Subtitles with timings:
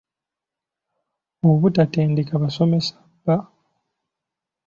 [1.49, 2.93] Obutatendeka basomesa
[3.25, 3.35] ba